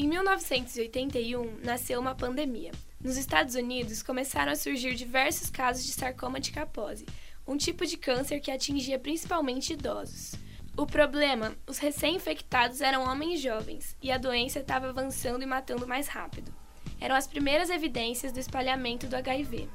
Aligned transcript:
Em 0.00 0.06
1981, 0.06 1.58
nasceu 1.64 1.98
uma 1.98 2.14
pandemia. 2.14 2.70
Nos 3.02 3.16
Estados 3.16 3.56
Unidos, 3.56 4.00
começaram 4.00 4.52
a 4.52 4.54
surgir 4.54 4.94
diversos 4.94 5.50
casos 5.50 5.84
de 5.84 5.90
sarcoma 5.90 6.38
de 6.38 6.52
Kaposi, 6.52 7.04
um 7.44 7.56
tipo 7.56 7.84
de 7.84 7.96
câncer 7.96 8.38
que 8.38 8.52
atingia 8.52 8.96
principalmente 8.96 9.72
idosos. 9.72 10.36
O 10.76 10.86
problema, 10.86 11.56
os 11.66 11.78
recém-infectados 11.78 12.80
eram 12.80 13.10
homens 13.10 13.40
jovens 13.40 13.96
e 14.00 14.12
a 14.12 14.18
doença 14.18 14.60
estava 14.60 14.88
avançando 14.88 15.42
e 15.42 15.46
matando 15.46 15.84
mais 15.84 16.06
rápido. 16.06 16.54
Eram 17.00 17.16
as 17.16 17.26
primeiras 17.26 17.68
evidências 17.68 18.30
do 18.30 18.38
espalhamento 18.38 19.08
do 19.08 19.16
HIV. 19.16 19.68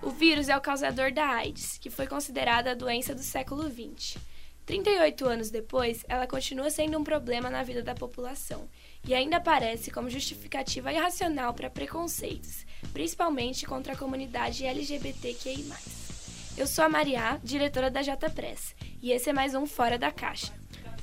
O 0.00 0.08
vírus 0.08 0.48
é 0.48 0.56
o 0.56 0.62
causador 0.62 1.12
da 1.12 1.26
AIDS, 1.26 1.76
que 1.76 1.90
foi 1.90 2.06
considerada 2.06 2.70
a 2.70 2.74
doença 2.74 3.14
do 3.14 3.22
século 3.22 3.64
XX. 3.64 4.16
38 4.68 5.26
anos 5.26 5.50
depois, 5.50 6.04
ela 6.10 6.26
continua 6.26 6.68
sendo 6.68 6.98
um 6.98 7.02
problema 7.02 7.48
na 7.48 7.62
vida 7.62 7.82
da 7.82 7.94
população 7.94 8.68
e 9.02 9.14
ainda 9.14 9.38
aparece 9.38 9.90
como 9.90 10.10
justificativa 10.10 10.92
irracional 10.92 11.54
para 11.54 11.70
preconceitos, 11.70 12.66
principalmente 12.92 13.64
contra 13.64 13.94
a 13.94 13.96
comunidade 13.96 14.66
LGBTQI. 14.66 15.72
Eu 16.54 16.66
sou 16.66 16.84
a 16.84 16.88
Maria, 16.88 17.40
diretora 17.42 17.90
da 17.90 18.02
JPress, 18.02 18.74
e 19.00 19.10
esse 19.10 19.30
é 19.30 19.32
mais 19.32 19.54
um 19.54 19.64
Fora 19.64 19.96
da 19.96 20.12
Caixa. 20.12 20.52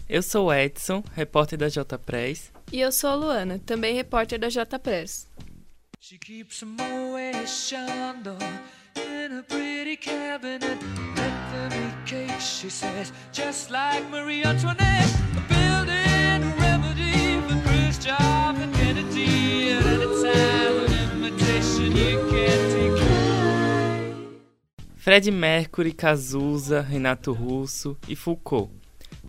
Eu 0.07 0.21
sou 0.21 0.53
Edson, 0.53 1.03
repórter 1.15 1.57
da 1.57 1.67
JPress. 1.67 2.51
E 2.71 2.79
eu 2.79 2.91
sou 2.91 3.09
a 3.09 3.15
Luana, 3.15 3.59
também 3.65 3.95
repórter 3.95 4.37
da 4.37 4.47
JPress. 4.47 5.27
She 5.99 6.19
keeps 6.19 6.61
in 6.61 6.77
a 9.39 9.43
pretty 9.43 9.97
cabinet. 9.97 10.77
She 12.05 12.69
says, 12.69 13.11
just 13.31 13.71
like 13.71 14.07
Marie 14.11 14.45
Antoinette. 14.45 15.09
Building 15.49 16.43
a 16.43 16.55
remedy 16.59 17.41
for 17.47 17.55
and 18.11 18.75
Kennedy. 18.75 19.71
At 19.71 19.83
any 19.87 20.05
time, 20.21 20.85
an 20.85 20.93
invitation 21.23 21.97
you 21.97 22.19
can't 22.29 22.71
take 22.71 22.95
Fred 24.97 25.31
Mercury, 25.31 25.93
Cazuza, 25.93 26.81
Renato 26.81 27.33
Russo 27.33 27.97
e 28.07 28.15
Foucault. 28.15 28.69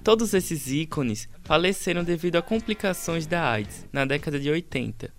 Todos 0.04 0.34
esses 0.34 0.70
ícones 0.70 1.30
faleceram 1.44 2.04
devido 2.04 2.36
a 2.36 2.42
complicações 2.42 3.26
da 3.26 3.52
AIDS 3.52 3.86
na 3.90 4.04
década 4.04 4.38
de 4.38 4.50
80. 4.50 5.10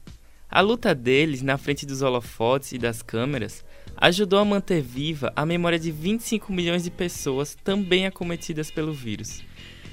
A 0.47 0.61
luta 0.61 0.93
deles 0.93 1.41
na 1.41 1.57
frente 1.57 1.87
dos 1.87 2.03
holofotes 2.03 2.71
e 2.71 2.77
das 2.77 3.01
câmeras 3.01 3.65
ajudou 3.97 4.39
a 4.39 4.45
manter 4.45 4.81
viva 4.81 5.33
a 5.35 5.45
memória 5.45 5.79
de 5.79 5.91
25 5.91 6.53
milhões 6.53 6.83
de 6.83 6.91
pessoas 6.91 7.55
também 7.55 8.05
acometidas 8.05 8.69
pelo 8.69 8.93
vírus. 8.93 9.43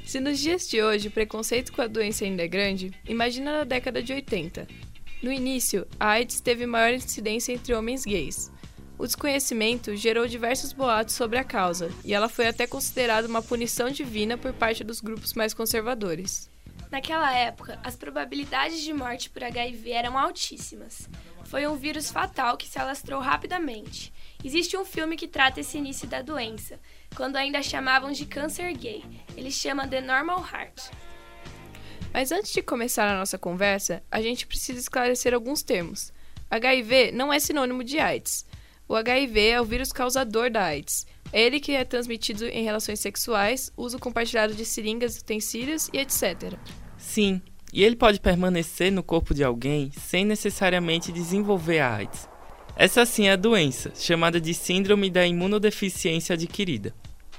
Se 0.04 0.20
nos 0.20 0.38
dias 0.38 0.68
de 0.68 0.82
hoje 0.82 1.08
o 1.08 1.10
preconceito 1.10 1.72
com 1.72 1.80
a 1.80 1.86
doença 1.86 2.24
ainda 2.24 2.42
é 2.42 2.48
grande, 2.48 2.92
imagina 3.08 3.58
na 3.58 3.64
década 3.64 4.02
de 4.02 4.12
80. 4.12 4.68
No 5.22 5.32
início, 5.32 5.86
a 5.98 6.10
AIDS 6.10 6.40
teve 6.40 6.66
maior 6.66 6.92
incidência 6.92 7.52
entre 7.52 7.74
homens 7.74 8.04
gays. 8.04 8.52
O 8.98 9.06
desconhecimento 9.06 9.96
gerou 9.96 10.26
diversos 10.26 10.72
boatos 10.72 11.14
sobre 11.14 11.38
a 11.38 11.44
causa, 11.44 11.90
e 12.04 12.12
ela 12.12 12.28
foi 12.28 12.46
até 12.46 12.66
considerada 12.66 13.26
uma 13.26 13.42
punição 13.42 13.88
divina 13.88 14.36
por 14.36 14.52
parte 14.52 14.84
dos 14.84 15.00
grupos 15.00 15.32
mais 15.32 15.54
conservadores. 15.54 16.50
Naquela 16.90 17.34
época, 17.34 17.80
as 17.82 17.96
probabilidades 17.96 18.82
de 18.82 18.92
morte 18.92 19.28
por 19.30 19.42
HIV 19.42 19.90
eram 19.90 20.16
altíssimas. 20.16 21.08
Foi 21.44 21.66
um 21.66 21.76
vírus 21.76 22.10
fatal 22.10 22.56
que 22.56 22.66
se 22.66 22.78
alastrou 22.78 23.20
rapidamente. 23.20 24.12
Existe 24.42 24.76
um 24.76 24.84
filme 24.84 25.16
que 25.16 25.28
trata 25.28 25.60
esse 25.60 25.78
início 25.78 26.08
da 26.08 26.22
doença, 26.22 26.78
quando 27.14 27.36
ainda 27.36 27.62
chamavam 27.62 28.12
de 28.12 28.26
câncer 28.26 28.72
gay. 28.76 29.04
Ele 29.36 29.50
chama 29.50 29.86
The 29.86 30.00
Normal 30.00 30.40
Heart. 30.40 30.90
Mas 32.12 32.30
antes 32.30 32.52
de 32.52 32.62
começar 32.62 33.08
a 33.08 33.18
nossa 33.18 33.38
conversa, 33.38 34.02
a 34.10 34.20
gente 34.22 34.46
precisa 34.46 34.78
esclarecer 34.78 35.34
alguns 35.34 35.62
termos. 35.62 36.12
HIV 36.50 37.10
não 37.12 37.32
é 37.32 37.40
sinônimo 37.40 37.82
de 37.82 37.98
AIDS. 37.98 38.46
O 38.86 38.94
HIV 38.94 39.48
é 39.48 39.60
o 39.60 39.64
vírus 39.64 39.92
causador 39.92 40.50
da 40.50 40.62
AIDS. 40.64 41.06
É 41.32 41.42
ele 41.42 41.58
que 41.58 41.72
é 41.72 41.84
transmitido 41.84 42.46
em 42.46 42.62
relações 42.62 43.00
sexuais, 43.00 43.72
uso 43.76 43.98
compartilhado 43.98 44.54
de 44.54 44.64
seringas, 44.64 45.18
utensílios 45.18 45.88
e 45.92 45.98
etc. 45.98 46.56
Sim, 46.96 47.42
e 47.74 47.82
ele 47.82 47.96
pode 47.96 48.20
permanecer 48.20 48.92
no 48.92 49.02
corpo 49.02 49.34
de 49.34 49.42
alguém 49.42 49.90
sem 49.90 50.24
necessariamente 50.24 51.10
desenvolver 51.10 51.80
a 51.80 51.96
AIDS. 51.96 52.28
Essa 52.76 53.04
sim 53.04 53.26
é 53.26 53.32
a 53.32 53.36
doença, 53.36 53.92
chamada 53.96 54.40
de 54.40 54.54
Síndrome 54.54 55.10
da 55.10 55.26
Imunodeficiência 55.26 56.34
Adquirida. 56.34 56.94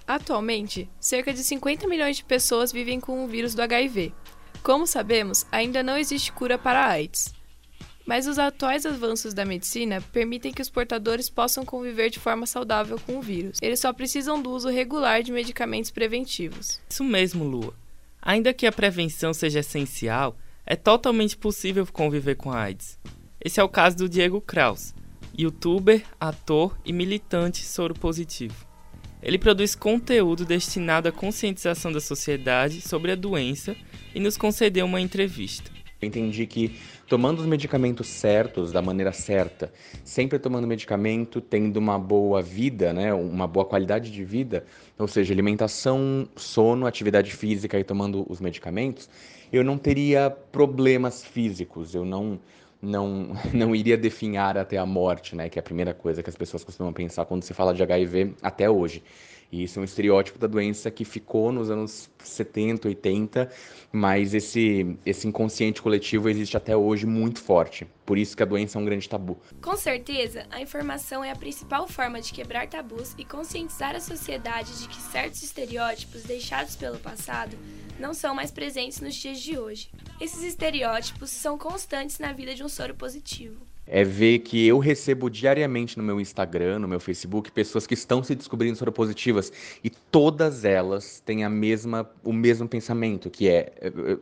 Atualmente, 0.05 0.89
cerca 0.99 1.33
de 1.33 1.41
50 1.41 1.87
milhões 1.87 2.17
de 2.17 2.25
pessoas 2.25 2.71
vivem 2.71 2.99
com 2.99 3.23
o 3.23 3.27
vírus 3.27 3.55
do 3.55 3.61
HIV. 3.61 4.13
Como 4.61 4.85
sabemos, 4.85 5.45
ainda 5.51 5.81
não 5.81 5.97
existe 5.97 6.33
cura 6.33 6.57
para 6.57 6.81
a 6.81 6.89
AIDS. 6.89 7.33
Mas 8.05 8.27
os 8.27 8.37
atuais 8.37 8.85
avanços 8.85 9.33
da 9.33 9.45
medicina 9.45 10.01
permitem 10.11 10.53
que 10.53 10.61
os 10.61 10.69
portadores 10.69 11.29
possam 11.29 11.65
conviver 11.65 12.09
de 12.09 12.19
forma 12.19 12.45
saudável 12.45 12.99
com 12.99 13.17
o 13.17 13.21
vírus. 13.21 13.57
Eles 13.61 13.79
só 13.79 13.91
precisam 13.93 14.41
do 14.41 14.51
uso 14.51 14.69
regular 14.69 15.23
de 15.23 15.31
medicamentos 15.31 15.91
preventivos. 15.91 16.79
Isso 16.89 17.03
mesmo, 17.03 17.43
Lua. 17.45 17.73
Ainda 18.25 18.51
que 18.55 18.65
a 18.65 18.71
prevenção 18.71 19.35
seja 19.35 19.59
essencial, 19.59 20.35
é 20.65 20.75
totalmente 20.75 21.37
possível 21.37 21.85
conviver 21.85 22.33
com 22.33 22.51
a 22.51 22.59
AIDS. 22.59 22.99
Esse 23.39 23.59
é 23.59 23.63
o 23.63 23.69
caso 23.69 23.97
do 23.97 24.09
Diego 24.09 24.41
Kraus, 24.41 24.95
youtuber, 25.37 26.03
ator 26.19 26.75
e 26.83 26.91
militante 26.91 27.63
soro 27.63 27.93
positivo. 27.93 28.65
Ele 29.21 29.37
produz 29.37 29.75
conteúdo 29.75 30.43
destinado 30.43 31.07
à 31.07 31.11
conscientização 31.11 31.91
da 31.91 32.01
sociedade 32.01 32.81
sobre 32.81 33.11
a 33.11 33.15
doença 33.15 33.75
e 34.13 34.19
nos 34.19 34.37
concedeu 34.37 34.87
uma 34.87 34.99
entrevista. 34.99 35.74
Eu 36.05 36.07
entendi 36.07 36.45
que 36.45 36.75
tomando 37.07 37.39
os 37.39 37.47
medicamentos 37.47 38.07
certos, 38.07 38.71
da 38.71 38.81
maneira 38.81 39.11
certa, 39.11 39.73
sempre 40.03 40.37
tomando 40.37 40.67
medicamento, 40.67 41.41
tendo 41.41 41.77
uma 41.77 41.97
boa 41.97 42.41
vida, 42.43 42.93
né, 42.93 43.11
uma 43.11 43.47
boa 43.47 43.65
qualidade 43.65 44.11
de 44.11 44.23
vida, 44.23 44.63
ou 44.99 45.07
seja, 45.07 45.33
alimentação, 45.33 46.27
sono, 46.35 46.85
atividade 46.85 47.31
física 47.31 47.79
e 47.79 47.83
tomando 47.83 48.23
os 48.29 48.39
medicamentos, 48.39 49.09
eu 49.51 49.63
não 49.63 49.77
teria 49.79 50.29
problemas 50.29 51.23
físicos, 51.23 51.95
eu 51.95 52.05
não 52.05 52.39
não, 52.81 53.29
não 53.51 53.75
iria 53.75 53.97
definhar 53.97 54.57
até 54.57 54.77
a 54.77 54.85
morte, 54.85 55.35
né? 55.35 55.49
Que 55.49 55.57
é 55.57 55.61
a 55.61 55.63
primeira 55.63 55.93
coisa 55.93 56.21
que 56.21 56.29
as 56.29 56.35
pessoas 56.35 56.63
costumam 56.63 56.93
pensar 56.93 57.25
quando 57.25 57.41
se 57.41 57.53
fala 57.53 57.73
de 57.73 57.81
HIV 57.81 58.35
até 58.43 58.69
hoje. 58.69 59.01
E 59.51 59.63
isso 59.63 59.79
é 59.79 59.81
um 59.81 59.85
estereótipo 59.85 60.39
da 60.39 60.47
doença 60.47 60.89
que 60.91 61.05
ficou 61.05 61.51
nos 61.51 61.69
anos 61.69 62.09
70, 62.19 62.87
80, 62.87 63.51
mas 63.91 64.33
esse, 64.33 64.97
esse 65.05 65.27
inconsciente 65.27 65.81
coletivo 65.81 66.29
existe 66.29 66.57
até 66.57 66.75
hoje 66.75 67.05
muito 67.05 67.39
forte. 67.41 67.87
Por 68.05 68.17
isso 68.17 68.35
que 68.35 68.43
a 68.43 68.45
doença 68.45 68.77
é 68.77 68.81
um 68.81 68.85
grande 68.85 69.07
tabu. 69.07 69.37
Com 69.61 69.77
certeza, 69.77 70.45
a 70.49 70.61
informação 70.61 71.23
é 71.23 71.31
a 71.31 71.35
principal 71.35 71.87
forma 71.87 72.21
de 72.21 72.33
quebrar 72.33 72.67
tabus 72.67 73.13
e 73.17 73.25
conscientizar 73.25 73.95
a 73.95 73.99
sociedade 73.99 74.81
de 74.81 74.87
que 74.87 75.01
certos 75.01 75.41
estereótipos 75.43 76.23
deixados 76.23 76.75
pelo 76.75 76.99
passado 76.99 77.57
não 77.99 78.13
são 78.13 78.35
mais 78.35 78.51
presentes 78.51 78.99
nos 78.99 79.15
dias 79.15 79.39
de 79.39 79.57
hoje. 79.57 79.89
Esses 80.19 80.43
estereótipos 80.43 81.29
são 81.29 81.57
constantes 81.57 82.19
na 82.19 82.33
vida 82.33 82.53
de 82.53 82.63
um 82.63 82.69
soro 82.69 82.95
positivo 82.95 83.74
é 83.87 84.03
ver 84.03 84.39
que 84.39 84.65
eu 84.65 84.79
recebo 84.79 85.29
diariamente 85.29 85.97
no 85.97 86.03
meu 86.03 86.19
Instagram, 86.19 86.79
no 86.79 86.87
meu 86.87 86.99
Facebook, 86.99 87.51
pessoas 87.51 87.85
que 87.85 87.93
estão 87.93 88.23
se 88.23 88.33
descobrindo 88.35 88.77
soropositivas 88.77 89.51
e 89.83 89.89
todas 89.89 90.65
elas 90.65 91.21
têm 91.25 91.43
a 91.43 91.49
mesma, 91.49 92.09
o 92.23 92.33
mesmo 92.33 92.67
pensamento, 92.67 93.29
que 93.29 93.47
é, 93.47 93.73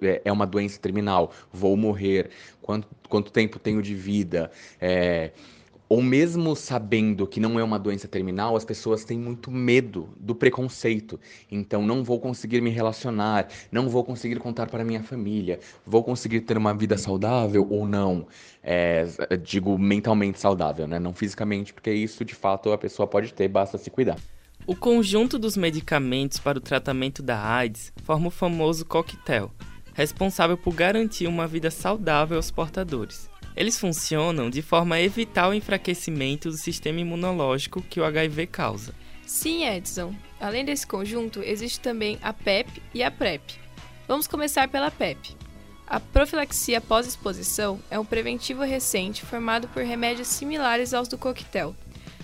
é, 0.01 0.21
é 0.25 0.31
uma 0.31 0.45
doença 0.45 0.80
terminal, 0.80 1.31
vou 1.51 1.77
morrer, 1.77 2.30
quanto, 2.62 2.88
quanto 3.07 3.31
tempo 3.31 3.57
tenho 3.60 3.81
de 3.81 3.95
vida, 3.95 4.51
é, 4.81 5.31
ou 5.88 6.01
mesmo 6.01 6.56
sabendo 6.56 7.27
que 7.27 7.39
não 7.39 7.59
é 7.59 7.63
uma 7.63 7.77
doença 7.77 8.07
terminal, 8.07 8.56
as 8.56 8.65
pessoas 8.65 9.03
têm 9.03 9.18
muito 9.18 9.51
medo 9.51 10.09
do 10.18 10.33
preconceito. 10.33 11.19
Então, 11.51 11.81
não 11.81 12.03
vou 12.03 12.19
conseguir 12.19 12.62
me 12.62 12.69
relacionar, 12.69 13.47
não 13.71 13.89
vou 13.89 14.03
conseguir 14.03 14.38
contar 14.38 14.68
para 14.68 14.83
minha 14.83 15.03
família, 15.03 15.59
vou 15.85 16.03
conseguir 16.03 16.41
ter 16.41 16.57
uma 16.57 16.74
vida 16.74 16.97
saudável 16.97 17.68
ou 17.69 17.88
não. 17.88 18.27
É, 18.63 19.06
digo 19.44 19.77
mentalmente 19.77 20.39
saudável, 20.39 20.88
né? 20.88 21.00
Não 21.00 21.13
fisicamente, 21.13 21.74
porque 21.74 21.91
isso 21.91 22.24
de 22.24 22.33
fato 22.33 22.71
a 22.71 22.77
pessoa 22.77 23.07
pode 23.07 23.33
ter, 23.33 23.47
basta 23.47 23.77
se 23.77 23.89
cuidar. 23.89 24.18
O 24.65 24.75
conjunto 24.75 25.38
dos 25.38 25.57
medicamentos 25.57 26.39
para 26.39 26.57
o 26.57 26.62
tratamento 26.62 27.21
da 27.21 27.38
AIDS 27.38 27.91
forma 28.03 28.27
o 28.27 28.31
famoso 28.31 28.85
coquetel, 28.85 29.51
responsável 29.94 30.57
por 30.57 30.74
garantir 30.74 31.27
uma 31.27 31.45
vida 31.45 31.69
saudável 31.69 32.38
aos 32.38 32.50
portadores. 32.50 33.32
Eles 33.56 33.78
funcionam 33.78 34.50
de 34.50 34.62
forma 34.62 34.96
a 34.96 35.02
evitar 35.02 35.50
o 35.50 35.54
enfraquecimento 35.54 36.50
do 36.50 36.58
sistema 36.58 37.00
imunológico 37.00 37.82
que 37.82 38.00
o 38.00 38.06
HIV 38.06 38.48
causa. 38.48 38.94
Sim, 39.26 39.66
Edson. 39.66 40.16
Além 40.40 40.66
desse 40.66 40.86
conjunto, 40.86 41.42
existe 41.42 41.80
também 41.80 42.20
a 42.22 42.34
PEP 42.34 42.82
e 42.94 43.04
a 43.04 43.12
PrEP. 43.12 43.56
Vamos 44.08 44.28
começar 44.28 44.68
pela 44.68 44.92
PEP. 44.92 45.36
A 45.88 46.00
profilaxia 46.00 46.82
pós-exposição 46.82 47.80
é 47.90 48.00
um 48.00 48.06
preventivo 48.06 48.64
recente 48.64 49.24
formado 49.24 49.68
por 49.68 49.84
remédios 49.84 50.28
similares 50.28 50.94
aos 50.94 51.08
do 51.08 51.18
coquetel. 51.18 51.76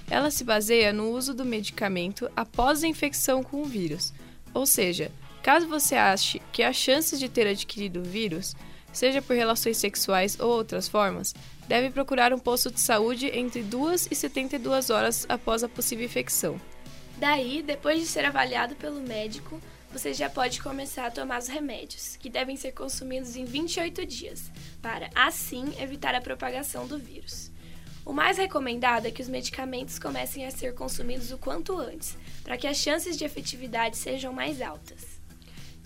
Ela 0.09 0.31
se 0.31 0.43
baseia 0.43 0.91
no 0.91 1.11
uso 1.11 1.33
do 1.33 1.45
medicamento 1.45 2.29
após 2.35 2.83
a 2.83 2.87
infecção 2.87 3.43
com 3.43 3.61
o 3.61 3.65
vírus, 3.65 4.11
ou 4.53 4.65
seja, 4.65 5.11
caso 5.43 5.67
você 5.67 5.95
ache 5.95 6.41
que 6.51 6.63
há 6.63 6.73
chances 6.73 7.19
de 7.19 7.29
ter 7.29 7.45
adquirido 7.45 7.99
o 7.99 8.03
vírus, 8.03 8.55
seja 8.91 9.21
por 9.21 9.35
relações 9.35 9.77
sexuais 9.77 10.39
ou 10.39 10.49
outras 10.49 10.87
formas, 10.87 11.33
deve 11.67 11.91
procurar 11.91 12.33
um 12.33 12.39
posto 12.39 12.71
de 12.71 12.79
saúde 12.79 13.27
entre 13.27 13.61
2 13.61 14.07
e 14.11 14.15
72 14.15 14.89
horas 14.89 15.25
após 15.29 15.63
a 15.63 15.69
possível 15.69 16.05
infecção. 16.05 16.59
Daí, 17.17 17.61
depois 17.61 17.99
de 17.99 18.07
ser 18.07 18.25
avaliado 18.25 18.75
pelo 18.75 19.01
médico, 19.01 19.59
você 19.91 20.13
já 20.13 20.29
pode 20.29 20.61
começar 20.61 21.07
a 21.07 21.11
tomar 21.11 21.39
os 21.39 21.47
remédios, 21.47 22.15
que 22.15 22.29
devem 22.29 22.55
ser 22.55 22.71
consumidos 22.71 23.35
em 23.35 23.43
28 23.43 24.05
dias, 24.05 24.51
para 24.81 25.09
assim 25.15 25.73
evitar 25.79 26.13
a 26.13 26.21
propagação 26.21 26.87
do 26.87 26.97
vírus. 26.97 27.51
O 28.05 28.13
mais 28.13 28.37
recomendado 28.37 29.05
é 29.05 29.11
que 29.11 29.21
os 29.21 29.27
medicamentos 29.27 29.99
comecem 29.99 30.45
a 30.45 30.51
ser 30.51 30.73
consumidos 30.73 31.31
o 31.31 31.37
quanto 31.37 31.77
antes, 31.77 32.17
para 32.43 32.57
que 32.57 32.67
as 32.67 32.77
chances 32.77 33.17
de 33.17 33.25
efetividade 33.25 33.97
sejam 33.97 34.31
mais 34.31 34.61
altas. 34.61 35.08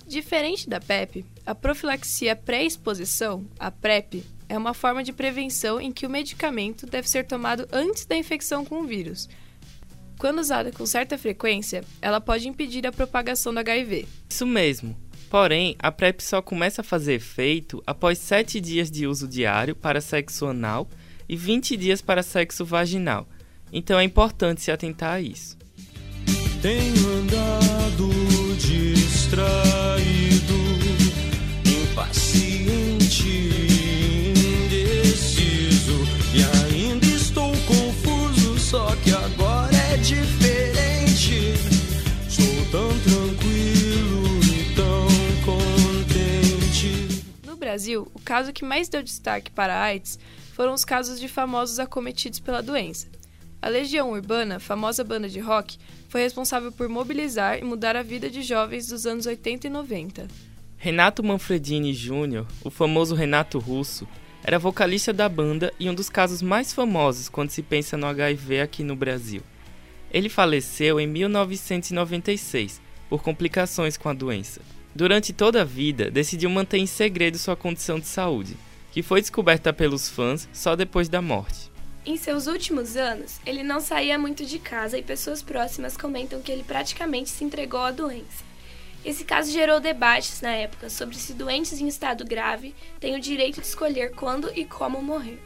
Diferente 0.07 0.69
da 0.69 0.79
PEP, 0.79 1.25
a 1.45 1.55
profilaxia 1.55 2.35
pré-exposição, 2.35 3.45
a 3.57 3.71
PrEP, 3.71 4.23
é 4.49 4.57
uma 4.57 4.73
forma 4.73 5.03
de 5.03 5.13
prevenção 5.13 5.79
em 5.81 5.91
que 5.91 6.05
o 6.05 6.09
medicamento 6.09 6.85
deve 6.85 7.09
ser 7.09 7.25
tomado 7.25 7.67
antes 7.71 8.05
da 8.05 8.15
infecção 8.15 8.63
com 8.63 8.81
o 8.81 8.87
vírus. 8.87 9.27
Quando 10.17 10.39
usada 10.39 10.71
com 10.71 10.85
certa 10.85 11.17
frequência, 11.17 11.83
ela 12.01 12.21
pode 12.21 12.47
impedir 12.47 12.85
a 12.85 12.91
propagação 12.91 13.53
do 13.53 13.59
HIV. 13.59 14.07
Isso 14.29 14.45
mesmo. 14.45 14.95
Porém, 15.29 15.75
a 15.79 15.91
PrEP 15.91 16.21
só 16.21 16.41
começa 16.41 16.81
a 16.81 16.83
fazer 16.83 17.15
efeito 17.15 17.81
após 17.87 18.19
7 18.19 18.61
dias 18.61 18.91
de 18.91 19.07
uso 19.07 19.27
diário 19.27 19.75
para 19.75 19.99
sexo 19.99 20.45
anal 20.45 20.87
e 21.27 21.35
20 21.35 21.75
dias 21.75 22.01
para 22.01 22.21
sexo 22.21 22.63
vaginal. 22.63 23.27
Então 23.71 23.99
é 23.99 24.03
importante 24.03 24.61
se 24.61 24.71
atentar 24.71 25.13
a 25.13 25.21
isso. 25.21 25.57
Tenho 26.61 27.09
andado 27.17 28.09
distraído, 28.57 29.72
Brasil, 47.83 48.07
o 48.13 48.19
caso 48.21 48.53
que 48.53 48.63
mais 48.63 48.87
deu 48.87 49.03
destaque 49.03 49.51
para 49.51 49.75
a 49.75 49.81
AIDS 49.83 50.17
foram 50.53 50.73
os 50.73 50.85
casos 50.85 51.19
de 51.19 51.27
famosos 51.27 51.79
acometidos 51.79 52.39
pela 52.39 52.63
doença. 52.63 53.09
A 53.61 53.67
Legião 53.67 54.09
Urbana, 54.11 54.57
famosa 54.57 55.03
banda 55.03 55.27
de 55.27 55.41
rock, 55.41 55.77
foi 56.07 56.21
responsável 56.21 56.71
por 56.71 56.87
mobilizar 56.87 57.59
e 57.59 57.61
mudar 57.61 57.97
a 57.97 58.01
vida 58.01 58.29
de 58.29 58.41
jovens 58.41 58.87
dos 58.87 59.05
anos 59.05 59.25
80 59.25 59.67
e 59.67 59.69
90. 59.69 60.27
Renato 60.77 61.21
Manfredini 61.21 61.91
Jr., 61.91 62.45
o 62.63 62.69
famoso 62.69 63.15
Renato 63.15 63.59
Russo, 63.59 64.07
era 64.45 64.57
vocalista 64.57 65.11
da 65.11 65.27
banda 65.27 65.73
e 65.77 65.89
um 65.89 65.93
dos 65.93 66.09
casos 66.09 66.41
mais 66.41 66.71
famosos 66.71 67.27
quando 67.27 67.49
se 67.49 67.61
pensa 67.61 67.97
no 67.97 68.07
HIV 68.07 68.61
aqui 68.61 68.81
no 68.81 68.95
Brasil. 68.95 69.41
Ele 70.09 70.29
faleceu 70.29 71.01
em 71.01 71.07
1996 71.07 72.81
por 73.09 73.21
complicações 73.21 73.97
com 73.97 74.07
a 74.07 74.13
doença. 74.13 74.61
Durante 74.95 75.33
toda 75.33 75.61
a 75.61 75.65
vida, 75.65 76.11
decidiu 76.11 76.49
manter 76.51 76.77
em 76.77 76.85
segredo 76.85 77.39
sua 77.39 77.55
condição 77.55 77.99
de 77.99 78.05
saúde, 78.05 78.55
que 78.91 79.01
foi 79.01 79.21
descoberta 79.21 79.73
pelos 79.73 80.07
fãs 80.07 80.47
só 80.53 80.75
depois 80.75 81.09
da 81.09 81.19
morte. 81.19 81.71
Em 82.05 82.15
seus 82.15 82.45
últimos 82.45 82.95
anos, 82.95 83.39
ele 83.45 83.63
não 83.63 83.79
saía 83.79 84.19
muito 84.19 84.45
de 84.45 84.59
casa 84.59 84.97
e 84.97 85.01
pessoas 85.01 85.41
próximas 85.41 85.97
comentam 85.97 86.41
que 86.41 86.51
ele 86.51 86.63
praticamente 86.63 87.29
se 87.29 87.43
entregou 87.43 87.79
à 87.79 87.91
doença. 87.91 88.43
Esse 89.03 89.25
caso 89.25 89.51
gerou 89.51 89.79
debates 89.79 90.41
na 90.41 90.51
época 90.51 90.89
sobre 90.89 91.15
se 91.15 91.33
doentes 91.33 91.81
em 91.81 91.87
estado 91.87 92.23
grave 92.23 92.75
têm 92.99 93.15
o 93.15 93.19
direito 93.19 93.61
de 93.61 93.67
escolher 93.67 94.11
quando 94.11 94.51
e 94.55 94.63
como 94.63 95.01
morrer. 95.01 95.39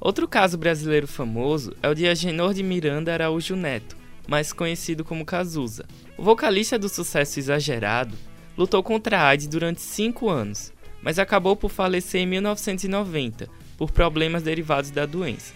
Outro 0.00 0.26
caso 0.26 0.58
brasileiro 0.58 1.06
famoso 1.06 1.74
é 1.82 1.88
o 1.88 1.94
de 1.94 2.06
Agenor 2.06 2.52
de 2.52 2.62
Miranda 2.62 3.12
Araújo 3.12 3.54
Neto, 3.54 3.96
mais 4.26 4.52
conhecido 4.52 5.04
como 5.04 5.24
Cazuza. 5.24 5.86
O 6.18 6.22
vocalista 6.22 6.78
do 6.78 6.88
sucesso 6.88 7.38
exagerado 7.38 8.16
lutou 8.56 8.82
contra 8.82 9.20
a 9.20 9.28
AIDS 9.28 9.46
durante 9.46 9.80
cinco 9.80 10.28
anos, 10.28 10.72
mas 11.02 11.18
acabou 11.18 11.54
por 11.54 11.70
falecer 11.70 12.22
em 12.22 12.26
1990 12.26 13.48
por 13.76 13.90
problemas 13.90 14.42
derivados 14.42 14.90
da 14.90 15.04
doença. 15.04 15.52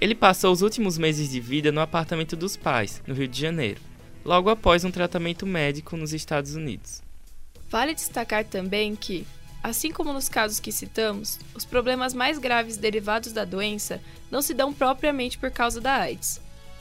Ele 0.00 0.14
passou 0.14 0.52
os 0.52 0.62
últimos 0.62 0.98
meses 0.98 1.30
de 1.30 1.40
vida 1.40 1.72
no 1.72 1.80
apartamento 1.80 2.36
dos 2.36 2.56
pais, 2.56 3.02
no 3.06 3.14
Rio 3.14 3.26
de 3.26 3.40
Janeiro, 3.40 3.80
logo 4.24 4.50
após 4.50 4.84
um 4.84 4.90
tratamento 4.90 5.46
médico 5.46 5.96
nos 5.96 6.12
Estados 6.12 6.54
Unidos. 6.54 7.02
Vale 7.68 7.94
destacar 7.94 8.44
também 8.44 8.94
que, 8.94 9.26
assim 9.62 9.90
como 9.90 10.12
nos 10.12 10.28
casos 10.28 10.60
que 10.60 10.70
citamos, 10.70 11.38
os 11.54 11.64
problemas 11.64 12.12
mais 12.14 12.38
graves 12.38 12.76
derivados 12.76 13.32
da 13.32 13.44
doença 13.44 14.00
não 14.30 14.42
se 14.42 14.54
dão 14.54 14.72
propriamente 14.72 15.38
por 15.38 15.50
causa 15.50 15.80
da 15.80 15.94
AIDS. 15.96 16.40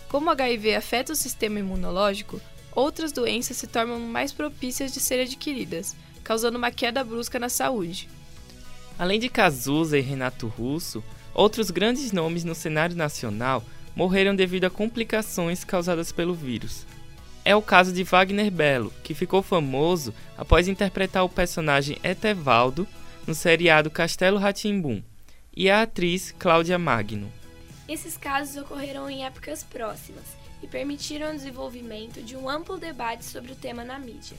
Como 0.09 0.27
o 0.27 0.31
HIV 0.31 0.75
afeta 0.75 1.13
o 1.13 1.15
sistema 1.15 1.59
imunológico, 1.59 2.39
outras 2.75 3.11
doenças 3.13 3.55
se 3.57 3.65
tornam 3.65 3.99
mais 3.99 4.33
propícias 4.33 4.93
de 4.93 4.99
serem 4.99 5.25
adquiridas, 5.25 5.95
causando 6.23 6.57
uma 6.57 6.69
queda 6.69 7.03
brusca 7.03 7.39
na 7.39 7.47
saúde. 7.47 8.09
Além 8.99 9.19
de 9.19 9.29
Cazuza 9.29 9.97
e 9.97 10.01
Renato 10.01 10.47
Russo, 10.47 11.03
outros 11.33 11.71
grandes 11.71 12.11
nomes 12.11 12.43
no 12.43 12.53
cenário 12.53 12.95
nacional 12.95 13.63
morreram 13.95 14.35
devido 14.35 14.65
a 14.65 14.69
complicações 14.69 15.63
causadas 15.63 16.11
pelo 16.11 16.33
vírus. 16.33 16.85
É 17.45 17.55
o 17.55 17.61
caso 17.61 17.93
de 17.93 18.03
Wagner 18.03 18.51
Belo, 18.51 18.91
que 19.03 19.13
ficou 19.13 19.41
famoso 19.41 20.13
após 20.37 20.67
interpretar 20.67 21.23
o 21.23 21.29
personagem 21.29 21.97
Etevaldo 22.03 22.87
no 23.25 23.35
seriado 23.35 23.89
Castelo 23.89 24.37
Ratimbum, 24.37 25.01
e 25.55 25.69
a 25.69 25.83
atriz 25.83 26.33
Cláudia 26.37 26.77
Magno. 26.77 27.31
Esses 27.87 28.17
casos 28.17 28.57
ocorreram 28.57 29.09
em 29.09 29.25
épocas 29.25 29.63
próximas 29.63 30.45
e 30.65 30.67
permitiram 30.67 31.29
o 31.29 31.35
desenvolvimento 31.35 32.21
de 32.23 32.35
um 32.35 32.49
amplo 32.49 32.77
debate 32.77 33.23
sobre 33.23 33.51
o 33.51 33.55
tema 33.55 33.83
na 33.83 33.99
mídia. 33.99 34.35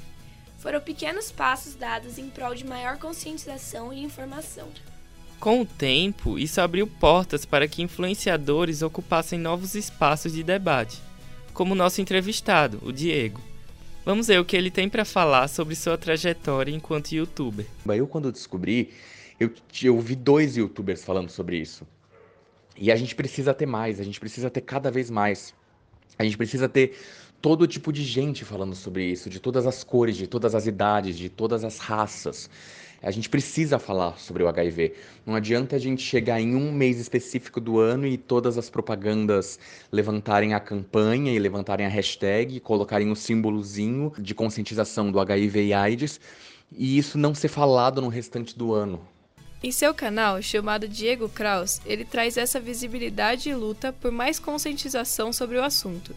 Foram 0.58 0.80
pequenos 0.80 1.30
passos 1.30 1.76
dados 1.76 2.18
em 2.18 2.28
prol 2.28 2.54
de 2.54 2.66
maior 2.66 2.98
conscientização 2.98 3.92
e 3.92 4.02
informação. 4.02 4.68
Com 5.38 5.60
o 5.60 5.66
tempo, 5.66 6.36
isso 6.38 6.60
abriu 6.60 6.86
portas 6.86 7.44
para 7.44 7.68
que 7.68 7.82
influenciadores 7.82 8.82
ocupassem 8.82 9.38
novos 9.38 9.76
espaços 9.76 10.32
de 10.32 10.42
debate, 10.42 11.00
como 11.54 11.74
o 11.74 11.76
nosso 11.76 12.00
entrevistado, 12.00 12.80
o 12.82 12.92
Diego. 12.92 13.40
Vamos 14.04 14.26
ver 14.26 14.40
o 14.40 14.44
que 14.44 14.56
ele 14.56 14.70
tem 14.70 14.88
para 14.88 15.04
falar 15.04 15.46
sobre 15.46 15.76
sua 15.76 15.96
trajetória 15.96 16.72
enquanto 16.72 17.12
youtuber. 17.12 17.66
Eu, 17.86 18.08
quando 18.08 18.32
descobri, 18.32 18.92
eu, 19.38 19.52
eu 19.82 20.00
vi 20.00 20.16
dois 20.16 20.56
youtubers 20.56 21.04
falando 21.04 21.30
sobre 21.30 21.58
isso. 21.58 21.86
E 22.76 22.90
a 22.90 22.96
gente 22.96 23.14
precisa 23.14 23.54
ter 23.54 23.66
mais, 23.66 24.00
a 24.00 24.04
gente 24.04 24.18
precisa 24.18 24.50
ter 24.50 24.62
cada 24.62 24.90
vez 24.90 25.08
mais. 25.08 25.54
A 26.18 26.24
gente 26.24 26.36
precisa 26.36 26.68
ter 26.68 26.96
todo 27.40 27.66
tipo 27.66 27.92
de 27.92 28.02
gente 28.02 28.44
falando 28.44 28.74
sobre 28.74 29.04
isso, 29.04 29.28
de 29.28 29.38
todas 29.38 29.66
as 29.66 29.84
cores, 29.84 30.16
de 30.16 30.26
todas 30.26 30.54
as 30.54 30.66
idades, 30.66 31.16
de 31.16 31.28
todas 31.28 31.64
as 31.64 31.78
raças. 31.78 32.48
A 33.02 33.10
gente 33.10 33.28
precisa 33.28 33.78
falar 33.78 34.18
sobre 34.18 34.42
o 34.42 34.48
HIV. 34.48 34.94
Não 35.24 35.34
adianta 35.34 35.76
a 35.76 35.78
gente 35.78 36.02
chegar 36.02 36.40
em 36.40 36.56
um 36.56 36.72
mês 36.72 36.98
específico 36.98 37.60
do 37.60 37.78
ano 37.78 38.06
e 38.06 38.16
todas 38.16 38.56
as 38.56 38.70
propagandas 38.70 39.58
levantarem 39.92 40.54
a 40.54 40.60
campanha 40.60 41.32
e 41.32 41.38
levantarem 41.38 41.86
a 41.86 41.90
hashtag, 41.90 42.58
colocarem 42.60 43.10
o 43.10 43.16
símbolozinho 43.16 44.12
de 44.18 44.34
conscientização 44.34 45.12
do 45.12 45.20
HIV 45.20 45.66
e 45.66 45.74
AIDS 45.74 46.20
e 46.72 46.98
isso 46.98 47.18
não 47.18 47.34
ser 47.34 47.48
falado 47.48 48.00
no 48.00 48.08
restante 48.08 48.56
do 48.56 48.72
ano. 48.72 49.00
Em 49.66 49.72
seu 49.72 49.92
canal, 49.92 50.40
chamado 50.40 50.86
Diego 50.86 51.28
Kraus, 51.28 51.80
ele 51.84 52.04
traz 52.04 52.36
essa 52.36 52.60
visibilidade 52.60 53.48
e 53.48 53.54
luta 53.56 53.92
por 53.92 54.12
mais 54.12 54.38
conscientização 54.38 55.32
sobre 55.32 55.58
o 55.58 55.64
assunto. 55.64 56.14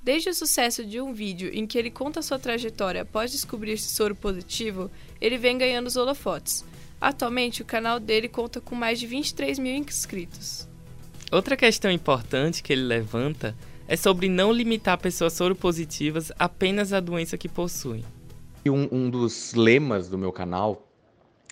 Desde 0.00 0.30
o 0.30 0.34
sucesso 0.34 0.86
de 0.86 1.00
um 1.00 1.12
vídeo 1.12 1.50
em 1.52 1.66
que 1.66 1.76
ele 1.76 1.90
conta 1.90 2.22
sua 2.22 2.38
trajetória 2.38 3.02
após 3.02 3.32
descobrir-se 3.32 3.88
soro 3.88 4.14
positivo, 4.14 4.88
ele 5.20 5.36
vem 5.36 5.58
ganhando 5.58 5.88
os 5.88 5.96
holofotes. 5.96 6.64
Atualmente, 7.00 7.60
o 7.60 7.64
canal 7.64 7.98
dele 7.98 8.28
conta 8.28 8.60
com 8.60 8.76
mais 8.76 9.00
de 9.00 9.08
23 9.08 9.58
mil 9.58 9.74
inscritos. 9.74 10.68
Outra 11.32 11.56
questão 11.56 11.90
importante 11.90 12.62
que 12.62 12.72
ele 12.72 12.82
levanta 12.82 13.56
é 13.88 13.96
sobre 13.96 14.28
não 14.28 14.52
limitar 14.52 14.96
pessoas 14.96 15.32
soropositivas 15.32 16.30
apenas 16.38 16.92
à 16.92 17.00
doença 17.00 17.36
que 17.36 17.48
possuem. 17.48 18.04
Um, 18.64 18.86
um 18.92 19.10
dos 19.10 19.54
lemas 19.54 20.08
do 20.08 20.16
meu 20.16 20.30
canal 20.30 20.91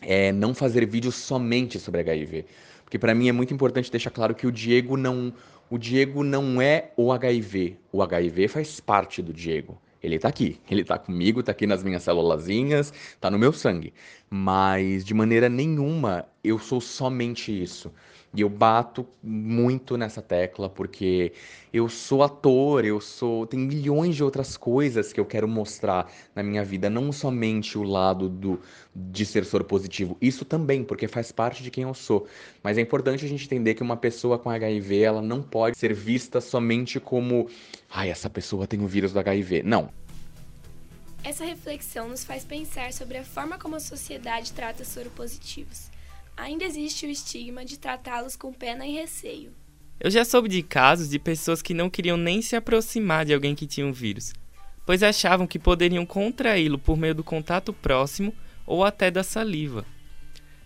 é 0.00 0.33
não 0.33 0.54
fazer 0.54 0.87
vídeos 0.87 1.14
somente 1.14 1.78
sobre 1.78 2.00
HIV. 2.00 2.47
Porque 2.85 2.99
para 2.99 3.14
mim 3.14 3.28
é 3.28 3.33
muito 3.33 3.54
importante 3.54 3.90
deixar 3.90 4.11
claro 4.11 4.35
que 4.35 4.47
o 4.47 4.52
Diego 4.52 4.97
não 4.97 5.33
o 5.71 5.78
Diego 5.78 6.25
não 6.25 6.61
é 6.61 6.90
o 6.97 7.12
HIV. 7.12 7.76
O 7.92 8.02
HIV 8.02 8.49
faz 8.49 8.80
parte 8.80 9.23
do 9.23 9.33
Diego. 9.33 9.80
Ele 10.02 10.19
tá 10.19 10.28
aqui, 10.28 10.59
ele 10.69 10.83
tá 10.83 10.99
comigo, 10.99 11.42
tá 11.42 11.52
aqui 11.52 11.66
nas 11.66 11.85
minhas 11.85 12.02
célulazinhas, 12.02 12.92
tá 13.21 13.30
no 13.30 13.38
meu 13.38 13.52
sangue. 13.52 13.92
Mas 14.28 15.04
de 15.04 15.14
maneira 15.14 15.49
nenhuma 15.49 16.26
eu 16.42 16.59
sou 16.59 16.80
somente 16.80 17.52
isso. 17.52 17.92
E 18.33 18.43
eu 18.43 18.49
bato 18.49 19.05
muito 19.21 19.97
nessa 19.97 20.23
tecla 20.23 20.71
porque 20.71 21.33
eu 21.73 21.89
sou 21.89 22.23
ator, 22.23 22.85
eu 22.85 23.01
sou. 23.01 23.45
Tem 23.45 23.59
milhões 23.59 24.15
de 24.15 24.23
outras 24.23 24.57
coisas 24.57 25.13
que 25.13 25.19
eu 25.19 25.25
quero 25.27 25.49
mostrar 25.49 26.09
na 26.33 26.41
minha 26.41 26.65
vida, 26.65 26.89
não 26.89 27.11
somente 27.11 27.77
o 27.77 27.83
lado 27.83 28.29
do 28.29 28.61
de 28.95 29.27
ser 29.27 29.45
soro 29.45 29.65
positivo. 29.65 30.17
Isso 30.21 30.45
também, 30.45 30.85
porque 30.85 31.09
faz 31.09 31.33
parte 31.33 31.63
de 31.63 31.73
quem 31.73 31.83
eu 31.83 31.95
sou. 31.95 32.27
Mas 32.63 32.79
é 32.79 32.81
importante 32.81 33.25
a 33.25 33.29
gente 33.29 33.45
entender 33.47 33.75
que 33.75 33.83
uma 33.83 33.97
pessoa 33.97 34.39
com 34.39 34.49
HIV, 34.49 35.01
ela 35.01 35.23
não 35.23 35.43
pode 35.43 35.77
ser 35.77 35.93
vista 35.93 36.41
somente 36.41 37.01
como, 37.01 37.49
ai, 37.89 38.11
essa 38.11 38.31
pessoa 38.31 38.67
tem 38.67 38.81
o 38.81 38.87
vírus 38.87 39.13
do 39.13 39.19
HIV. 39.19 39.65
Não. 39.65 39.91
Essa 41.25 41.45
reflexão 41.45 42.09
nos 42.09 42.25
faz 42.25 42.45
pensar 42.45 42.93
sobre 42.93 43.19
a 43.19 43.25
forma 43.25 43.59
como 43.59 43.77
a 43.77 43.81
sociedade 43.81 44.53
trata 44.53 44.85
soropositivos. 44.85 45.91
Ainda 46.41 46.65
existe 46.65 47.05
o 47.05 47.11
estigma 47.11 47.67
de 47.67 47.79
tratá-los 47.79 48.35
com 48.35 48.51
pena 48.51 48.87
e 48.87 48.95
receio. 48.95 49.53
Eu 50.01 50.11
já 50.11 50.25
soube 50.25 50.49
de 50.49 50.63
casos 50.63 51.11
de 51.11 51.19
pessoas 51.19 51.61
que 51.61 51.75
não 51.75 51.91
queriam 51.91 52.17
nem 52.17 52.41
se 52.41 52.57
aproximar 52.57 53.27
de 53.27 53.35
alguém 53.35 53.55
que 53.55 53.67
tinha 53.67 53.87
o 53.87 53.93
vírus, 53.93 54.33
pois 54.87 55.03
achavam 55.03 55.47
que 55.47 55.59
poderiam 55.59 56.07
contraí-lo 56.07 56.79
por 56.79 56.97
meio 56.97 57.15
do 57.15 57.23
contato 57.23 57.75
próximo 57.75 58.35
ou 58.67 58.83
até 58.83 59.11
da 59.11 59.23
saliva. 59.23 59.85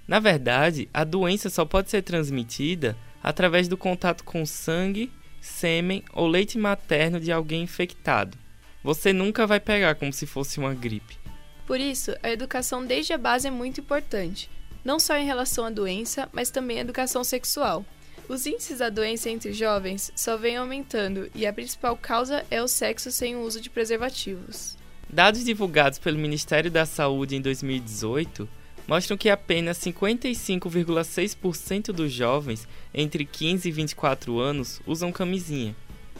Na 0.06 0.20
verdade, 0.20 0.88
a 0.94 1.02
doença 1.02 1.50
só 1.50 1.64
pode 1.64 1.90
ser 1.90 2.02
transmitida 2.02 2.96
através 3.20 3.66
do 3.66 3.76
contato 3.76 4.22
com 4.22 4.46
sangue, 4.46 5.10
sêmen 5.40 6.04
ou 6.12 6.28
leite 6.28 6.56
materno 6.56 7.18
de 7.18 7.32
alguém 7.32 7.64
infectado. 7.64 8.38
Você 8.84 9.12
nunca 9.12 9.44
vai 9.44 9.58
pegar 9.58 9.96
como 9.96 10.12
se 10.12 10.24
fosse 10.24 10.60
uma 10.60 10.72
gripe. 10.72 11.18
Por 11.66 11.80
isso, 11.80 12.14
a 12.22 12.30
educação 12.30 12.86
desde 12.86 13.12
a 13.12 13.18
base 13.18 13.48
é 13.48 13.50
muito 13.50 13.80
importante, 13.80 14.48
não 14.84 15.00
só 15.00 15.16
em 15.16 15.24
relação 15.24 15.64
à 15.64 15.70
doença, 15.70 16.28
mas 16.32 16.50
também 16.50 16.78
a 16.78 16.82
educação 16.82 17.24
sexual. 17.24 17.84
Os 18.28 18.46
índices 18.46 18.78
da 18.78 18.88
doença 18.88 19.28
entre 19.28 19.52
jovens 19.52 20.12
só 20.14 20.36
vêm 20.36 20.56
aumentando 20.56 21.28
e 21.34 21.44
a 21.46 21.52
principal 21.52 21.96
causa 21.96 22.46
é 22.50 22.62
o 22.62 22.68
sexo 22.68 23.10
sem 23.10 23.34
o 23.36 23.42
uso 23.42 23.60
de 23.60 23.68
preservativos. 23.68 24.76
Dados 25.08 25.44
divulgados 25.44 25.98
pelo 25.98 26.18
Ministério 26.18 26.70
da 26.70 26.86
Saúde 26.86 27.36
em 27.36 27.40
2018 27.40 28.48
mostram 28.86 29.16
que 29.16 29.30
apenas 29.30 29.78
55,6% 29.78 31.92
dos 31.92 32.12
jovens 32.12 32.68
entre 32.92 33.24
15 33.24 33.68
e 33.68 33.72
24 33.72 34.38
anos 34.38 34.82
usam 34.86 35.10
camisinha. 35.12 35.74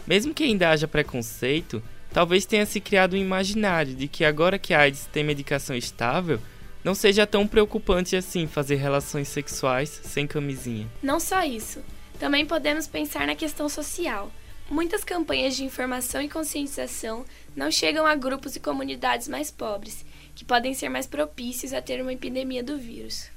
Mesmo 0.06 0.33
que 0.35 0.44
ainda 0.44 0.71
haja 0.71 0.87
preconceito, 0.87 1.83
talvez 2.12 2.47
tenha 2.47 2.66
se 2.66 2.80
criado 2.80 3.14
um 3.14 3.18
imaginário 3.18 3.94
de 3.94 4.06
que 4.09 4.25
agora 4.25 4.59
que 4.59 4.75
a 4.75 4.80
AIDS 4.80 5.09
tem 5.12 5.25
medicação 5.25 5.75
estável, 5.75 6.38
não 6.85 6.95
seja 6.95 7.26
tão 7.26 7.49
preocupante 7.49 8.14
assim 8.14 8.47
fazer 8.47 8.75
relações 8.75 9.29
sexuais 9.29 9.88
sem 10.05 10.26
camisinha. 10.26 10.87
Não 11.03 11.19
só 11.19 11.43
isso, 11.43 11.81
também 12.21 12.45
podemos 12.45 12.87
pensar 12.87 13.26
na 13.26 13.35
questão 13.35 13.69
social. 13.69 14.31
Muitas 14.71 15.03
campanhas 15.03 15.57
de 15.57 15.64
informação 15.64 16.21
e 16.21 16.29
conscientização 16.29 17.25
não 17.57 17.71
chegam 17.71 18.07
a 18.07 18.14
grupos 18.14 18.55
e 18.55 18.61
comunidades 18.61 19.29
mais 19.29 19.50
pobres, 19.50 20.05
que 20.35 20.45
podem 20.45 20.75
ser 20.75 20.88
mais 20.88 21.07
propícios 21.07 21.73
a 21.73 21.81
ter 21.81 22.00
uma 22.00 22.12
epidemia 22.12 22.62
do 22.62 22.76
vírus. 22.76 23.31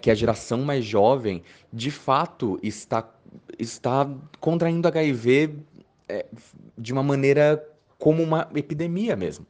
Que 0.00 0.10
a 0.10 0.14
geração 0.14 0.58
mais 0.58 0.84
jovem, 0.84 1.42
de 1.72 1.90
fato, 1.90 2.58
está, 2.62 3.08
está 3.58 4.08
contraindo 4.40 4.88
HIV 4.88 5.54
é, 6.08 6.26
de 6.76 6.92
uma 6.92 7.02
maneira 7.02 7.64
como 7.98 8.22
uma 8.22 8.48
epidemia 8.54 9.14
mesmo. 9.14 9.46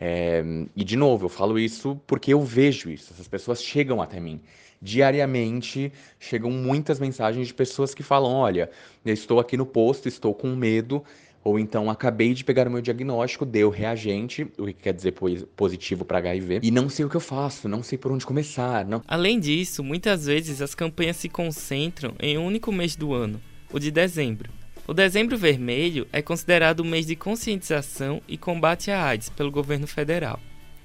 É, 0.00 0.42
e 0.74 0.84
de 0.84 0.96
novo, 0.96 1.26
eu 1.26 1.28
falo 1.28 1.58
isso 1.58 2.00
porque 2.06 2.32
eu 2.32 2.40
vejo 2.42 2.90
isso. 2.90 3.12
Essas 3.12 3.28
pessoas 3.28 3.62
chegam 3.62 4.02
até 4.02 4.18
mim. 4.18 4.40
Diariamente 4.80 5.92
chegam 6.18 6.50
muitas 6.50 6.98
mensagens 6.98 7.46
de 7.46 7.54
pessoas 7.54 7.94
que 7.94 8.02
falam: 8.02 8.32
Olha, 8.32 8.68
eu 9.04 9.14
estou 9.14 9.38
aqui 9.38 9.56
no 9.56 9.64
posto, 9.64 10.08
estou 10.08 10.34
com 10.34 10.48
medo, 10.56 11.04
ou 11.44 11.58
então 11.58 11.90
acabei 11.90 12.34
de 12.34 12.44
pegar 12.44 12.66
o 12.66 12.70
meu 12.70 12.80
diagnóstico, 12.80 13.44
deu 13.44 13.70
reagente, 13.70 14.42
o 14.58 14.66
que 14.66 14.72
quer 14.72 14.92
dizer 14.92 15.14
positivo 15.56 16.04
para 16.04 16.18
HIV, 16.18 16.60
e 16.62 16.70
não 16.70 16.88
sei 16.88 17.04
o 17.04 17.08
que 17.08 17.16
eu 17.16 17.20
faço, 17.20 17.68
não 17.68 17.82
sei 17.82 17.98
por 17.98 18.12
onde 18.12 18.24
começar. 18.24 18.84
Não... 18.84 19.02
Além 19.06 19.38
disso, 19.38 19.82
muitas 19.82 20.26
vezes 20.26 20.60
as 20.60 20.74
campanhas 20.74 21.16
se 21.16 21.28
concentram 21.28 22.14
em 22.20 22.38
um 22.38 22.46
único 22.46 22.72
mês 22.72 22.96
do 22.96 23.12
ano, 23.12 23.40
o 23.72 23.78
de 23.78 23.90
dezembro. 23.90 24.50
O 24.84 24.92
Dezembro 24.92 25.38
Vermelho 25.38 26.08
é 26.12 26.20
considerado 26.20 26.80
o 26.80 26.84
mês 26.84 27.06
de 27.06 27.14
conscientização 27.14 28.20
e 28.26 28.36
combate 28.36 28.90
à 28.90 29.04
AIDS 29.04 29.28
pelo 29.28 29.50
governo 29.50 29.86
federal. 29.86 30.40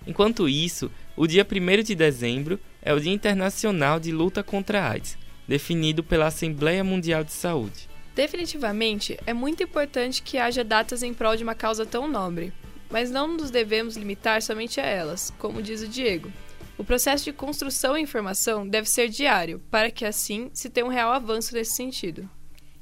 Enquanto 0.06 0.48
isso, 0.48 0.92
o 1.16 1.26
dia 1.26 1.46
1 1.46 1.84
de 1.84 1.96
dezembro 1.96 2.60
é 2.80 2.94
o 2.94 3.00
Dia 3.00 3.12
Internacional 3.12 4.00
de 4.00 4.12
Luta 4.12 4.44
contra 4.44 4.82
a 4.82 4.92
AIDS, 4.92 5.18
definido 5.48 6.04
pela 6.04 6.28
Assembleia 6.28 6.84
Mundial 6.84 7.24
de 7.24 7.32
Saúde. 7.32 7.90
Definitivamente, 8.16 9.18
é 9.26 9.34
muito 9.34 9.64
importante 9.64 10.22
que 10.22 10.38
haja 10.38 10.64
datas 10.64 11.02
em 11.02 11.14
prol 11.14 11.36
de 11.36 11.44
uma 11.44 11.56
causa 11.56 11.84
tão 11.84 12.08
nobre, 12.08 12.54
mas 12.92 13.10
não 13.10 13.28
nos 13.28 13.50
devemos 13.50 13.98
limitar 13.98 14.44
somente 14.44 14.80
a 14.80 14.86
elas, 14.86 15.34
como 15.40 15.62
diz 15.62 15.82
o 15.82 15.88
Diego. 15.88 16.32
O 16.78 16.84
processo 16.84 17.26
de 17.26 17.34
construção 17.34 17.98
e 17.98 18.02
informação 18.02 18.68
deve 18.68 18.88
ser 18.88 19.10
diário, 19.10 19.60
para 19.72 19.90
que 19.90 20.06
assim 20.06 20.52
se 20.54 20.70
tenha 20.70 20.86
um 20.86 20.90
real 20.90 21.12
avanço 21.12 21.56
nesse 21.56 21.74
sentido. 21.74 22.30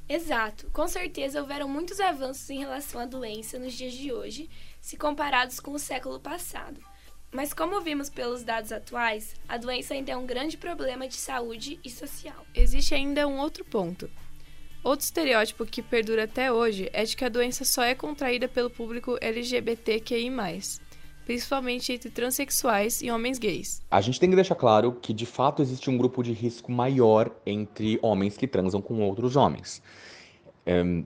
Exato. 0.08 0.70
Com 0.72 0.86
certeza 0.86 1.40
houveram 1.40 1.68
muitos 1.68 2.00
avanços 2.00 2.48
em 2.50 2.58
relação 2.58 3.00
à 3.00 3.06
doença 3.06 3.58
nos 3.58 3.72
dias 3.72 3.92
de 3.92 4.12
hoje, 4.12 4.48
se 4.80 4.96
comparados 4.96 5.58
com 5.58 5.72
o 5.72 5.78
século 5.78 6.20
passado. 6.20 6.80
Mas, 7.32 7.52
como 7.52 7.80
vimos 7.80 8.08
pelos 8.08 8.44
dados 8.44 8.70
atuais, 8.70 9.34
a 9.48 9.56
doença 9.56 9.94
ainda 9.94 10.12
é 10.12 10.16
um 10.16 10.24
grande 10.24 10.56
problema 10.56 11.08
de 11.08 11.16
saúde 11.16 11.78
e 11.84 11.90
social. 11.90 12.46
Existe 12.54 12.94
ainda 12.94 13.26
um 13.26 13.38
outro 13.38 13.64
ponto. 13.64 14.08
Outro 14.82 15.04
estereótipo 15.04 15.66
que 15.66 15.82
perdura 15.82 16.24
até 16.24 16.52
hoje 16.52 16.88
é 16.92 17.02
de 17.02 17.16
que 17.16 17.24
a 17.24 17.28
doença 17.28 17.64
só 17.64 17.82
é 17.82 17.94
contraída 17.94 18.46
pelo 18.46 18.70
público 18.70 19.18
LGBTQI, 19.20 20.30
principalmente 21.26 21.92
entre 21.92 22.08
transexuais 22.08 23.02
e 23.02 23.10
homens 23.10 23.38
gays. 23.38 23.82
A 23.90 24.00
gente 24.00 24.18
tem 24.18 24.30
que 24.30 24.36
deixar 24.36 24.54
claro 24.54 24.92
que, 24.92 25.12
de 25.12 25.26
fato, 25.26 25.60
existe 25.60 25.90
um 25.90 25.98
grupo 25.98 26.22
de 26.22 26.32
risco 26.32 26.70
maior 26.70 27.30
entre 27.44 27.98
homens 28.00 28.36
que 28.36 28.46
transam 28.46 28.80
com 28.80 29.00
outros 29.00 29.34
homens. 29.34 29.82
Um, 30.64 31.04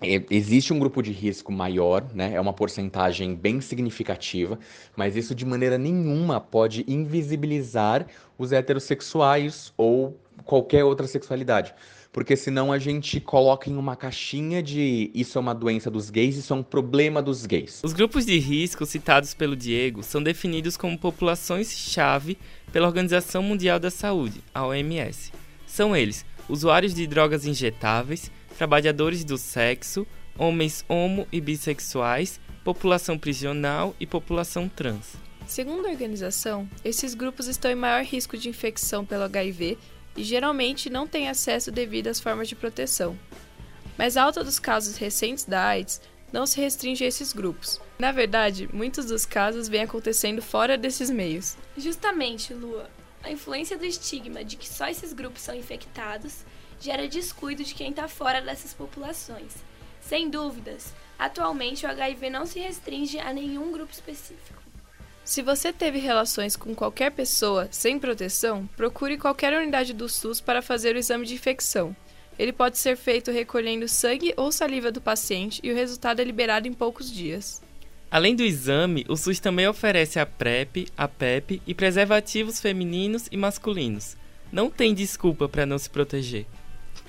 existe 0.00 0.72
um 0.72 0.78
grupo 0.78 1.02
de 1.02 1.10
risco 1.10 1.50
maior, 1.52 2.06
né? 2.14 2.32
É 2.34 2.40
uma 2.40 2.52
porcentagem 2.52 3.34
bem 3.34 3.60
significativa, 3.60 4.56
mas 4.96 5.16
isso 5.16 5.34
de 5.34 5.44
maneira 5.44 5.76
nenhuma 5.76 6.40
pode 6.40 6.84
invisibilizar 6.86 8.06
os 8.38 8.52
heterossexuais 8.52 9.74
ou 9.76 10.16
qualquer 10.44 10.84
outra 10.84 11.08
sexualidade 11.08 11.74
porque 12.12 12.36
senão 12.36 12.72
a 12.72 12.78
gente 12.78 13.20
coloca 13.20 13.70
em 13.70 13.76
uma 13.76 13.94
caixinha 13.94 14.62
de 14.62 15.10
isso 15.14 15.38
é 15.38 15.40
uma 15.40 15.54
doença 15.54 15.90
dos 15.90 16.10
gays, 16.10 16.36
isso 16.36 16.52
é 16.52 16.56
um 16.56 16.62
problema 16.62 17.22
dos 17.22 17.46
gays. 17.46 17.80
Os 17.84 17.92
grupos 17.92 18.26
de 18.26 18.38
risco 18.38 18.84
citados 18.84 19.32
pelo 19.32 19.54
Diego 19.54 20.02
são 20.02 20.22
definidos 20.22 20.76
como 20.76 20.98
populações-chave 20.98 22.36
pela 22.72 22.88
Organização 22.88 23.42
Mundial 23.42 23.78
da 23.78 23.90
Saúde, 23.90 24.42
a 24.52 24.66
OMS. 24.66 25.32
São 25.66 25.96
eles: 25.96 26.24
usuários 26.48 26.92
de 26.94 27.06
drogas 27.06 27.46
injetáveis, 27.46 28.30
trabalhadores 28.58 29.24
do 29.24 29.38
sexo, 29.38 30.06
homens 30.36 30.84
homo 30.88 31.26
e 31.30 31.40
bissexuais, 31.40 32.40
população 32.64 33.16
prisional 33.16 33.94
e 34.00 34.06
população 34.06 34.68
trans. 34.68 35.14
Segundo 35.46 35.86
a 35.86 35.90
organização, 35.90 36.68
esses 36.84 37.14
grupos 37.14 37.48
estão 37.48 37.70
em 37.70 37.74
maior 37.74 38.04
risco 38.04 38.38
de 38.38 38.48
infecção 38.48 39.04
pelo 39.04 39.24
HIV 39.24 39.78
e 40.16 40.22
geralmente 40.22 40.90
não 40.90 41.06
têm 41.06 41.28
acesso 41.28 41.70
devido 41.70 42.08
às 42.08 42.20
formas 42.20 42.48
de 42.48 42.56
proteção. 42.56 43.18
Mas 43.96 44.16
a 44.16 44.22
alta 44.22 44.42
dos 44.42 44.58
casos 44.58 44.96
recentes 44.96 45.44
da 45.44 45.64
AIDS 45.64 46.00
não 46.32 46.46
se 46.46 46.60
restringe 46.60 47.04
a 47.04 47.08
esses 47.08 47.32
grupos. 47.32 47.80
Na 47.98 48.12
verdade, 48.12 48.68
muitos 48.72 49.06
dos 49.06 49.26
casos 49.26 49.68
vêm 49.68 49.82
acontecendo 49.82 50.40
fora 50.40 50.78
desses 50.78 51.10
meios. 51.10 51.56
Justamente, 51.76 52.54
Lua. 52.54 52.88
A 53.22 53.30
influência 53.30 53.76
do 53.76 53.84
estigma 53.84 54.42
de 54.42 54.56
que 54.56 54.68
só 54.68 54.88
esses 54.88 55.12
grupos 55.12 55.42
são 55.42 55.54
infectados 55.54 56.44
gera 56.80 57.06
descuido 57.06 57.62
de 57.62 57.74
quem 57.74 57.90
está 57.90 58.08
fora 58.08 58.40
dessas 58.40 58.72
populações. 58.72 59.54
Sem 60.00 60.30
dúvidas, 60.30 60.94
atualmente 61.18 61.84
o 61.84 61.88
HIV 61.90 62.30
não 62.30 62.46
se 62.46 62.58
restringe 62.58 63.18
a 63.18 63.32
nenhum 63.32 63.70
grupo 63.70 63.92
específico. 63.92 64.69
Se 65.24 65.42
você 65.42 65.72
teve 65.72 65.98
relações 65.98 66.56
com 66.56 66.74
qualquer 66.74 67.12
pessoa 67.12 67.68
sem 67.70 67.98
proteção, 67.98 68.68
procure 68.76 69.16
qualquer 69.16 69.52
unidade 69.52 69.92
do 69.92 70.08
SUS 70.08 70.40
para 70.40 70.62
fazer 70.62 70.96
o 70.96 70.98
exame 70.98 71.26
de 71.26 71.34
infecção. 71.34 71.94
Ele 72.38 72.52
pode 72.52 72.78
ser 72.78 72.96
feito 72.96 73.30
recolhendo 73.30 73.86
sangue 73.86 74.32
ou 74.36 74.50
saliva 74.50 74.90
do 74.90 75.00
paciente 75.00 75.60
e 75.62 75.70
o 75.70 75.74
resultado 75.74 76.20
é 76.20 76.24
liberado 76.24 76.66
em 76.66 76.72
poucos 76.72 77.12
dias. 77.12 77.62
Além 78.10 78.34
do 78.34 78.42
exame, 78.42 79.04
o 79.08 79.16
SUS 79.16 79.38
também 79.38 79.68
oferece 79.68 80.18
a 80.18 80.26
PrEP, 80.26 80.88
a 80.96 81.06
PEP 81.06 81.62
e 81.64 81.74
preservativos 81.74 82.60
femininos 82.60 83.28
e 83.30 83.36
masculinos. 83.36 84.16
Não 84.50 84.68
tem 84.68 84.92
desculpa 84.92 85.48
para 85.48 85.64
não 85.64 85.78
se 85.78 85.88
proteger. 85.88 86.44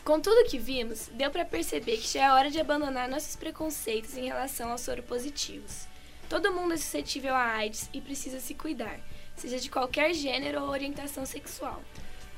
Com 0.03 0.19
tudo 0.19 0.47
que 0.47 0.59
vimos, 0.59 1.09
deu 1.13 1.31
para 1.31 1.45
perceber 1.45 1.97
que 1.97 2.13
já 2.13 2.25
é 2.25 2.31
hora 2.31 2.51
de 2.51 2.59
abandonar 2.59 3.09
nossos 3.09 3.35
preconceitos 3.35 4.15
em 4.15 4.25
relação 4.25 4.71
aos 4.71 4.81
soropositivos. 4.81 5.87
Todo 6.31 6.53
mundo 6.53 6.73
é 6.73 6.77
suscetível 6.77 7.35
a 7.35 7.43
AIDS 7.57 7.89
e 7.93 7.99
precisa 7.99 8.39
se 8.39 8.53
cuidar, 8.53 9.01
seja 9.35 9.59
de 9.59 9.69
qualquer 9.69 10.13
gênero 10.13 10.61
ou 10.61 10.69
orientação 10.69 11.25
sexual. 11.25 11.83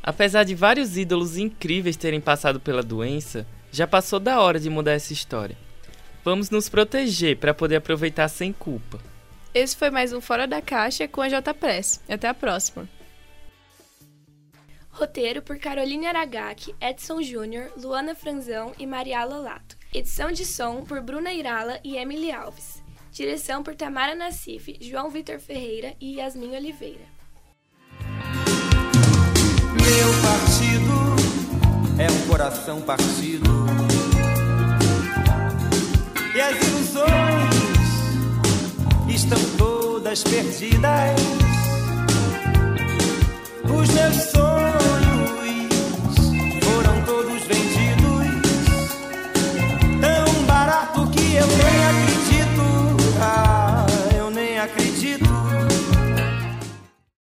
Apesar 0.01 0.45
de 0.45 0.55
vários 0.55 0.97
ídolos 0.97 1.37
incríveis 1.37 1.95
terem 1.95 2.19
passado 2.19 2.59
pela 2.59 2.81
doença, 2.81 3.45
já 3.71 3.85
passou 3.85 4.19
da 4.19 4.41
hora 4.41 4.59
de 4.59 4.67
mudar 4.67 4.93
essa 4.93 5.13
história. 5.13 5.55
Vamos 6.25 6.49
nos 6.49 6.67
proteger 6.69 7.37
para 7.37 7.53
poder 7.53 7.75
aproveitar 7.75 8.27
sem 8.29 8.51
culpa. 8.51 8.99
Esse 9.53 9.77
foi 9.77 9.91
mais 9.91 10.11
um 10.11 10.19
Fora 10.19 10.47
da 10.47 10.59
Caixa 10.59 11.07
com 11.07 11.21
a 11.21 11.29
J 11.29 11.53
Press. 11.53 12.01
Até 12.09 12.27
a 12.27 12.33
próxima. 12.33 12.89
Roteiro 14.89 15.43
por 15.43 15.59
Caroline 15.59 16.07
Aragaki, 16.07 16.73
Edson 16.81 17.21
Júnior, 17.21 17.71
Luana 17.77 18.15
Franzão 18.15 18.73
e 18.79 18.87
Maria 18.87 19.23
Lolato. 19.23 19.77
Edição 19.93 20.31
de 20.31 20.45
som 20.45 20.83
por 20.83 20.99
Bruna 20.99 21.31
Irala 21.31 21.79
e 21.83 21.95
Emily 21.95 22.31
Alves. 22.31 22.82
Direção 23.13 23.61
por 23.61 23.75
Tamara 23.75 24.15
Nassif, 24.15 24.75
João 24.81 25.11
Vitor 25.11 25.39
Ferreira 25.39 25.93
e 26.01 26.15
Yasmin 26.15 26.55
Oliveira. 26.55 27.05
Meu 29.71 30.09
partido 30.23 31.15
é 31.99 32.09
um 32.11 32.27
coração 32.27 32.81
partido. 32.81 33.67
E 36.35 36.41
as 36.41 36.67
ilusões 36.67 37.53
estão 39.07 39.37
todas 39.59 40.23
perdidas. 40.23 41.21
Os 43.63 43.89
meus 43.93 44.15
sonhos 44.31 44.52